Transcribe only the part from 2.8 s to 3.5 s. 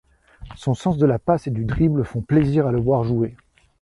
voir jouer.